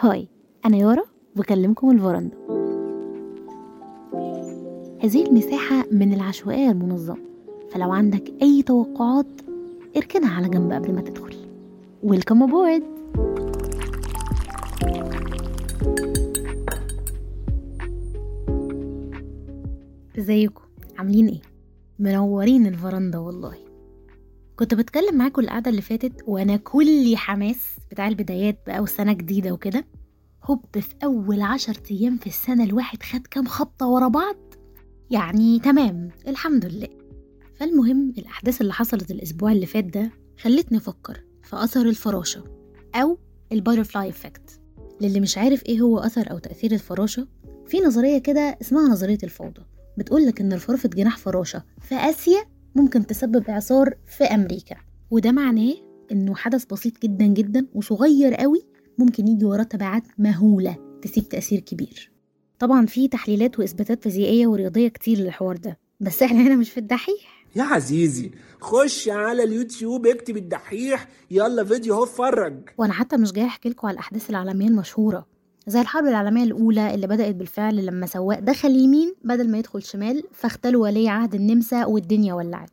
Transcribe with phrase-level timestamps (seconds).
[0.00, 0.28] هاي
[0.66, 1.02] أنا يارا
[1.36, 2.36] بكلمكم الفرندا.
[5.00, 7.18] هذه المساحة من العشوائية المنظمة
[7.70, 9.26] فلو عندك أي توقعات
[9.96, 11.36] اركنها على جنب قبل ما تدخل.
[12.02, 12.82] ويلكم aboard!
[20.18, 20.62] إزيكم؟
[20.98, 21.40] عاملين إيه؟
[21.98, 23.67] منورين الفرندا والله.
[24.58, 27.56] كنت بتكلم معاكم القعدة اللي فاتت وأنا كلي حماس
[27.90, 29.84] بتاع البدايات بقى وسنة جديدة وكده
[30.44, 34.36] هوب في أول عشر أيام في السنة الواحد خد كام خبطة ورا بعض؟
[35.10, 36.88] يعني تمام الحمد لله.
[37.56, 42.44] فالمهم الأحداث اللي حصلت الأسبوع اللي فات ده خلتني أفكر في أثر الفراشة
[42.94, 43.18] أو
[43.52, 44.60] ال butterfly effect
[45.00, 47.28] للي مش عارف إيه هو أثر أو تأثير الفراشة
[47.66, 49.62] في نظرية كده اسمها نظرية الفوضى
[49.98, 54.76] بتقولك إن رفرفة جناح فراشة في آسيا ممكن تسبب إعصار في أمريكا.
[55.10, 55.74] وده معناه
[56.12, 58.62] إنه حدث بسيط جدا جدا وصغير قوي
[58.98, 62.12] ممكن يجي وراه تبعات مهولة تسيب تأثير كبير.
[62.58, 67.46] طبعا في تحليلات وإثباتات فيزيائية ورياضية كتير للحوار ده بس إحنا هنا مش في الدحيح.
[67.56, 72.68] يا عزيزي خش على اليوتيوب اكتب الدحيح يلا فيديو اهو اتفرج.
[72.78, 75.26] وأنا حتى مش جاي أحكي لكم على الأحداث العالمية المشهورة.
[75.68, 80.22] زي الحرب العالمية الأولى اللي بدأت بالفعل لما سواق دخل يمين بدل ما يدخل شمال
[80.32, 82.70] فاختلوا ولي عهد النمسا والدنيا ولعت.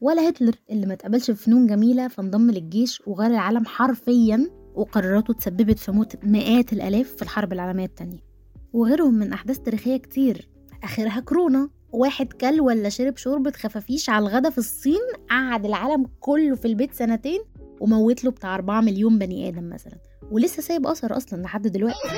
[0.00, 5.78] ولا هتلر اللي ما اتقبلش في فنون جميلة فانضم للجيش وغير العالم حرفيا وقراراته تسببت
[5.78, 8.18] في موت مئات الآلاف في الحرب العالمية التانية.
[8.72, 10.48] وغيرهم من أحداث تاريخية كتير.
[10.84, 11.68] آخرها كورونا.
[11.92, 16.94] واحد كل ولا شرب شوربة خفافيش على الغدا في الصين قعد العالم كله في البيت
[16.94, 17.40] سنتين
[17.80, 20.15] وموت له بتاع 4 مليون بني آدم مثلا.
[20.30, 22.08] ولسه سايب أثر أصلا لحد دلوقتي.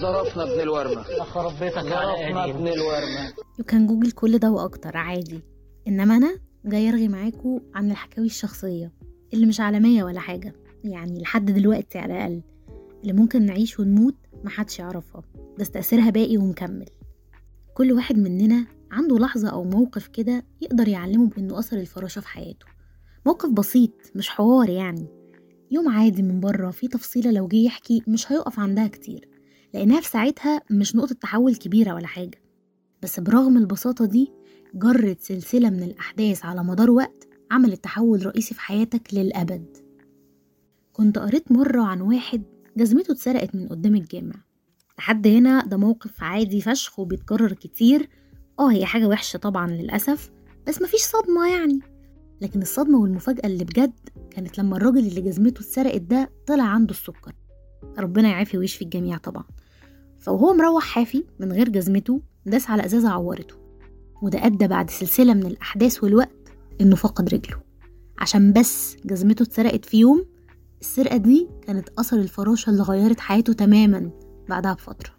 [0.00, 1.02] ظرفنا ابن الورمة.
[1.02, 3.32] خرب بيتك ظرفنا ابن الورمة.
[3.60, 5.40] وكان جوجل كل ده وأكتر عادي.
[5.88, 8.92] إنما أنا جاي أرغي معاكم عن الحكاوي الشخصية
[9.34, 12.42] اللي مش عالمية ولا حاجة يعني لحد دلوقتي على الأقل.
[13.02, 15.22] اللي ممكن نعيش ونموت محدش يعرفها.
[15.58, 16.86] بس تأثيرها باقي ومكمل.
[17.74, 22.66] كل واحد مننا عنده لحظة أو موقف كده يقدر يعلمه بإنه أثر الفراشة في حياته.
[23.26, 25.21] موقف بسيط مش حوار يعني.
[25.72, 29.28] يوم عادي من بره في تفصيلة لو جه يحكي مش هيقف عندها كتير
[29.74, 32.42] لأنها في ساعتها مش نقطة تحول كبيرة ولا حاجة.
[33.02, 34.32] بس برغم البساطة دي
[34.74, 39.76] جرت سلسلة من الأحداث على مدار وقت عملت تحول رئيسي في حياتك للأبد.
[40.92, 42.42] كنت قريت مرة عن واحد
[42.76, 44.34] جزمته اتسرقت من قدام الجامع.
[44.98, 48.08] لحد هنا ده موقف عادي فشخ وبيتكرر كتير.
[48.58, 50.30] آه هي حاجة وحشة طبعا للأسف
[50.66, 51.91] بس مفيش صدمة يعني.
[52.42, 53.92] لكن الصدمة والمفاجأة اللي بجد
[54.30, 57.32] كانت لما الراجل اللي جزمته اتسرقت ده طلع عنده السكر.
[57.98, 59.44] ربنا يعافي ويشفي الجميع طبعا.
[60.18, 63.54] فوهو مروح حافي من غير جزمته داس على إزازة عورته.
[64.22, 67.60] وده أدى بعد سلسلة من الأحداث والوقت إنه فقد رجله.
[68.18, 70.24] عشان بس جزمته اتسرقت في يوم
[70.80, 74.10] السرقة دي كانت أثر الفراشة اللي غيرت حياته تماما
[74.48, 75.10] بعدها بفترة.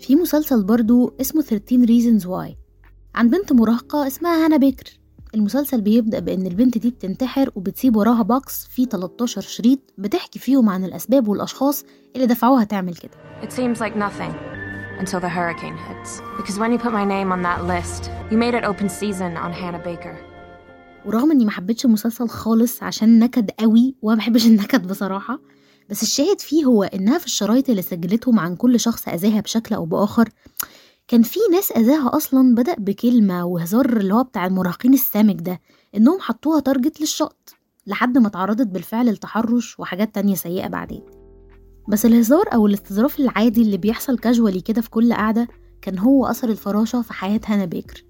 [0.00, 2.54] في مسلسل برضو اسمه 13 Reasons Why.
[3.14, 4.97] عن بنت مراهقة اسمها هانا بكر.
[5.34, 10.84] المسلسل بيبدأ بإن البنت دي بتنتحر وبتسيب وراها باكس فيه 13 شريط بتحكي فيهم عن
[10.84, 11.84] الأسباب والأشخاص
[12.16, 13.10] اللي دفعوها تعمل كده
[13.42, 14.32] It seems like nothing
[15.00, 16.10] until the hurricane hits.
[16.38, 19.52] Because when you put my name on that list, you made it open season on
[19.52, 20.16] Hannah Baker.
[21.06, 25.40] ورغم إني ما حبيتش المسلسل خالص عشان نكد قوي وما بحبش النكد بصراحة
[25.90, 29.84] بس الشاهد فيه هو إنها في الشرايط اللي سجلتهم عن كل شخص أذاها بشكل أو
[29.84, 30.28] بآخر
[31.08, 35.60] كان في ناس أذاها أصلا بدأ بكلمة وهزار اللي هو بتاع المراهقين السامج ده
[35.94, 37.54] إنهم حطوها تارجت للشط
[37.86, 41.02] لحد ما اتعرضت بالفعل لتحرش وحاجات تانية سيئة بعدين.
[41.88, 45.48] بس الهزار أو الاستظراف العادي اللي بيحصل casually كده في كل قعدة
[45.82, 48.04] كان هو أثر الفراشة في حياة هانا بيكر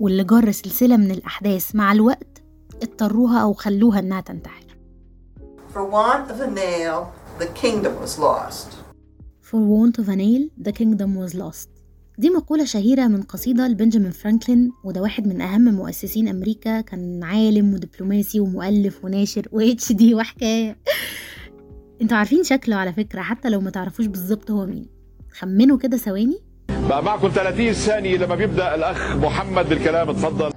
[0.00, 2.42] واللي جر سلسلة من الأحداث مع الوقت
[2.82, 4.66] اضطروها أو خلوها إنها تنتحر.
[5.74, 8.68] For want of a nail, the kingdom was lost.
[9.42, 11.75] For want of a nail the kingdom was lost.
[12.18, 17.74] دي مقولة شهيرة من قصيدة لبنجامين فرانكلين وده واحد من أهم مؤسسين أمريكا كان عالم
[17.74, 20.76] ودبلوماسي ومؤلف وناشر و HD وحكاية.
[22.02, 24.86] أنتوا عارفين شكله على فكرة حتى لو ما تعرفوش بالظبط هو مين.
[25.32, 26.38] خمنوا كده ثواني.
[26.88, 30.52] بقى معكم 30 ثانية لما بيبدأ الأخ محمد بالكلام اتفضل.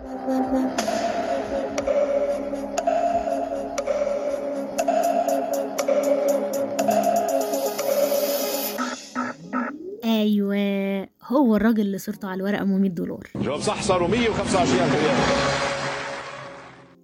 [11.49, 13.29] هو الراجل اللي صورته على الورقة ب 100 دولار.
[13.35, 15.17] جواب صح صاروا 125 ألف ريال.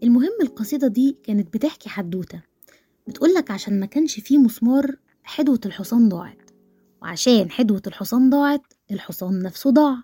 [0.03, 2.42] المهم القصيدة دي كانت بتحكي حدوتة.
[3.07, 6.51] بتقولك عشان ما كانش فيه مسمار حدوة الحصان ضاعت.
[7.01, 8.62] وعشان حدوة الحصان ضاعت
[8.92, 9.97] الحصان نفسه ضاع.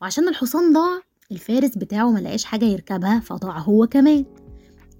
[0.00, 1.00] وعشان الحصان ضاع
[1.32, 4.24] الفارس بتاعه ملقاش حاجة يركبها فضاع هو كمان.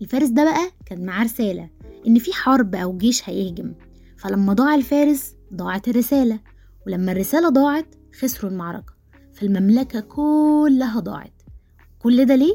[0.03, 1.71] الفارس ده بقى كان معاه رسالة
[2.07, 3.75] إن في حرب أو جيش هيهجم.
[4.19, 6.41] فلما ضاع الفارس ضاعت الرسالة.
[6.87, 8.93] ولما الرسالة ضاعت خسروا المعركة.
[9.35, 11.43] فالمملكة كلها ضاعت.
[11.99, 12.55] كل ده ليه؟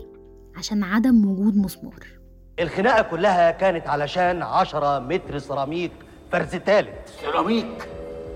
[0.57, 2.03] عشان عدم وجود مسمار.
[2.59, 5.91] الخناقة كلها كانت علشان عشرة متر سيراميك
[6.31, 7.09] فرز تالت.
[7.21, 7.89] سيراميك؟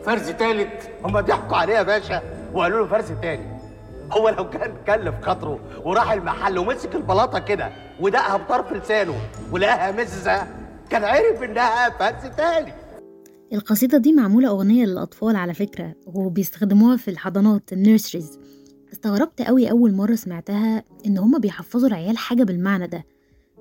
[0.06, 2.22] فرز تالت؟ هما ضحكوا عليه يا باشا
[2.54, 3.58] وقالوا له فرز تاني.
[4.12, 9.16] هو لو كان كلف خاطره وراح المحل ومسك البلاطة كده ودقها بطرف لسانه
[9.52, 10.48] ولقاها مززة
[10.90, 12.74] كان عرف إنها فرز تاني
[13.53, 18.39] القصيدة دي معمولة أغنية للأطفال على فكرة وبيستخدموها في الحضانات النيرسريز
[18.94, 23.05] استغربت قوي أول مرة سمعتها إن هما بيحفظوا العيال حاجة بالمعنى ده.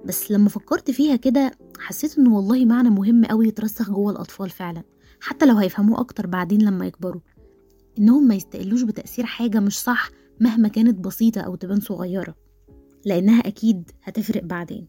[0.04, 4.82] بس لما فكرت فيها كده حسيت إنه والله معنى مهم قوي يترسخ جوه الأطفال فعلا
[5.20, 7.20] حتى لو هيفهموه أكتر بعدين لما يكبروا.
[7.98, 10.10] إنهم ما يستقلوش بتأثير حاجة مش صح
[10.40, 12.34] مهما كانت بسيطة أو تبان صغيرة
[13.04, 14.88] لأنها أكيد هتفرق بعدين.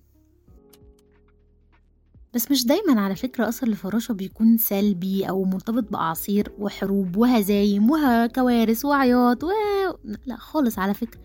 [2.33, 8.85] بس مش دايما على فكرة أثر الفراشة بيكون سلبي أو مرتبط بأعاصير وحروب وهزايم وكوارث
[8.85, 9.47] وعياط و...
[10.25, 11.21] لا خالص على فكرة.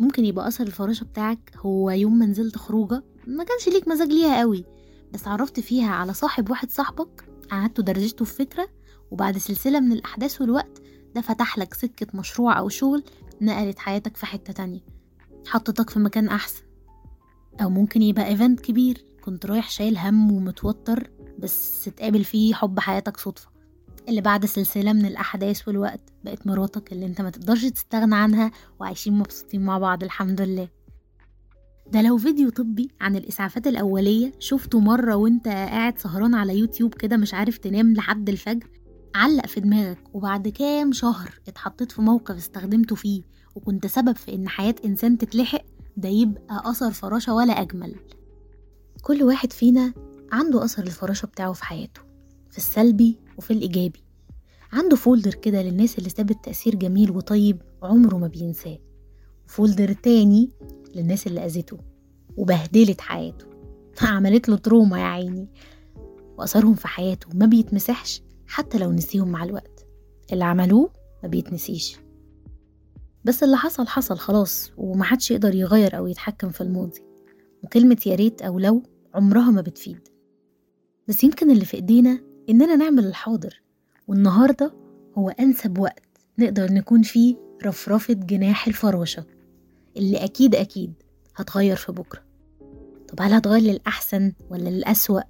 [0.00, 4.40] ممكن يبقى أثر الفراشة بتاعك هو يوم ما نزلت خروجة ما كانش ليك مزاج ليها
[4.40, 4.64] قوي
[5.12, 8.68] بس عرفت فيها على صاحب واحد صاحبك قعدتوا درجته في فكرة
[9.10, 10.82] وبعد سلسلة من الأحداث والوقت
[11.14, 13.04] ده فتح لك سكة مشروع أو شغل
[13.40, 14.80] نقلت حياتك في حتة تانية
[15.46, 16.62] حطتك في مكان أحسن
[17.62, 19.04] أو ممكن يبقى event كبير.
[19.24, 23.48] كنت رايح شايل هم ومتوتر بس تقابل فيه حب حياتك صدفة.
[24.08, 29.12] اللي بعد سلسلة من الأحداث والوقت بقت مراتك اللي انت ما تقدرش تستغنى عنها وعايشين
[29.18, 30.68] مبسوطين مع بعض الحمد لله.
[31.92, 37.16] ده لو فيديو طبي عن الإسعافات الأولية شفته مرة وانت قاعد سهران على يوتيوب كده
[37.16, 38.66] مش عارف تنام لحد الفجر
[39.14, 43.22] علق في دماغك وبعد كام شهر اتحطيت في موقف استخدمته فيه
[43.54, 45.64] وكنت سبب في إن حياة إنسان تتلحق
[45.96, 47.94] ده يبقى أثر فراشة ولا أجمل.
[49.02, 49.94] كل واحد فينا
[50.32, 52.00] عنده أثر الفراشة بتاعه في حياته
[52.50, 54.04] في السلبي وفي الإيجابي.
[54.72, 58.78] عنده folder كده للناس اللي سابت تأثير جميل وطيب عمره ما بينساه.
[59.46, 60.50] folder تاني
[60.94, 61.78] للناس اللي أذته
[62.36, 63.46] وبهدلت حياته.
[64.02, 65.48] عملت له trauma يا عيني.
[66.38, 69.86] وأثرهم في حياته ما بيتمسحش حتى لو نسيهم مع الوقت.
[70.32, 71.96] اللي عملوه ما بيتنسيش.
[73.24, 77.00] بس اللي حصل حصل خلاص ومحدش يقدر يغير أو يتحكم في الماضي.
[77.62, 78.82] وكلمة يا ريت أو لو
[79.14, 80.08] عمرها ما بتفيد.
[81.08, 83.62] بس يمكن اللي في إيدينا إننا نعمل الحاضر
[84.08, 84.74] والنهاردة
[85.18, 86.02] هو أنسب وقت
[86.38, 87.36] نقدر نكون فيه
[87.66, 89.24] رفرفة جناح الفراشة
[89.96, 90.92] اللي أكيد أكيد
[91.36, 92.22] هتغير في بكرة.
[93.08, 95.20] طب هل هتغير للأحسن ولا للأسوأ؟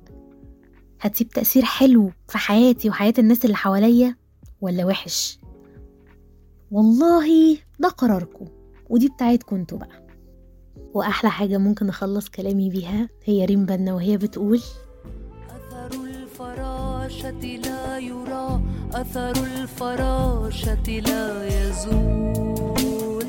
[1.01, 4.17] هتسيب تأثير حلو في حياتي وحياة الناس اللي حواليا
[4.61, 5.39] ولا وحش؟
[6.71, 8.47] والله ده قراركم
[8.91, 10.02] ودي بتاعتكم أنتوا بقى.
[10.95, 14.61] وأحلى حاجة ممكن أخلص كلامي بيها هي ريم بنا وهي بتقول.
[15.51, 18.61] أثر الفراشة لا يرى
[18.93, 23.27] أثر الفراشة لا يزول.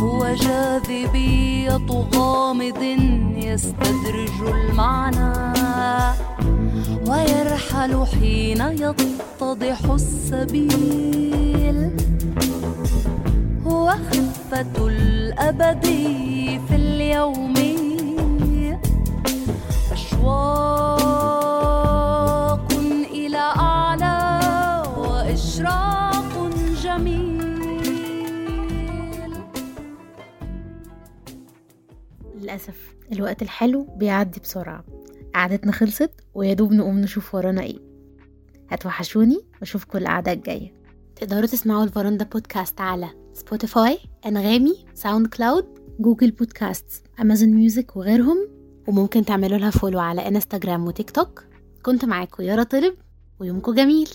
[0.00, 2.82] هو جاذبية غامض
[3.36, 5.50] يستدرج المعنى.
[7.80, 11.78] ويرحل حين يتضح السبيل.
[13.66, 15.84] هو خفة الأبد
[16.68, 17.54] في اليوم.
[19.92, 20.72] أشواق
[23.12, 24.18] إلى أعلى
[24.98, 26.50] وإشراق
[26.82, 27.40] جميل.
[32.40, 34.84] للأسف الوقت الحلو بيعدي بسرعة.
[35.34, 37.78] قعدتنا خلصت ويدوب نقوم نشوف ورانا إيه.
[38.68, 40.74] هتوحشوني واشوفكم القعدة الجاية.
[41.16, 45.64] تقدروا تسمعوا الفراندة بودكاست على سبوتيفاي أنغامي ساوند كلاود
[46.00, 48.48] جوجل بودكاست امازون ميوزك وغيرهم.
[48.88, 51.44] وممكن تعملوا لها follow على انستغرام وتيك توك
[51.82, 52.94] كنت معاكم يارا طلب
[53.40, 54.08] ويومكم جميل.